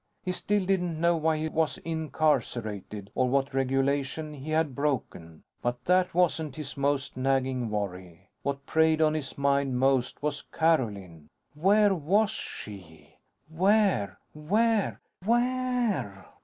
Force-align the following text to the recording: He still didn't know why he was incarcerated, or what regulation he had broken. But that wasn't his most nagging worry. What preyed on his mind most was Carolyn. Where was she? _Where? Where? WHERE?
He 0.23 0.31
still 0.31 0.65
didn't 0.65 0.99
know 0.99 1.15
why 1.15 1.37
he 1.37 1.47
was 1.47 1.77
incarcerated, 1.77 3.11
or 3.13 3.29
what 3.29 3.53
regulation 3.53 4.33
he 4.33 4.49
had 4.49 4.73
broken. 4.73 5.43
But 5.61 5.85
that 5.85 6.15
wasn't 6.15 6.55
his 6.55 6.75
most 6.75 7.15
nagging 7.15 7.69
worry. 7.69 8.27
What 8.41 8.65
preyed 8.65 8.99
on 8.99 9.13
his 9.13 9.37
mind 9.37 9.77
most 9.77 10.23
was 10.23 10.41
Carolyn. 10.41 11.27
Where 11.53 11.93
was 11.93 12.31
she? 12.31 13.13
_Where? 13.55 14.15
Where? 14.33 14.99
WHERE? 15.23 16.25